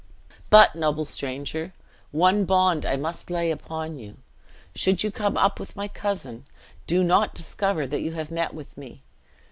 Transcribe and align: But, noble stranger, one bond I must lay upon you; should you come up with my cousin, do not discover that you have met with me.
But, 0.49 0.75
noble 0.75 1.05
stranger, 1.05 1.73
one 2.09 2.43
bond 2.45 2.87
I 2.87 2.95
must 2.97 3.29
lay 3.29 3.51
upon 3.51 3.99
you; 3.99 4.17
should 4.73 5.03
you 5.03 5.11
come 5.11 5.37
up 5.37 5.59
with 5.59 5.75
my 5.75 5.87
cousin, 5.87 6.47
do 6.87 7.03
not 7.03 7.35
discover 7.35 7.85
that 7.85 8.01
you 8.01 8.13
have 8.13 8.31
met 8.31 8.55
with 8.55 8.75
me. 8.75 9.03